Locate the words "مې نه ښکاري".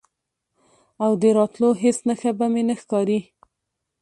2.53-3.19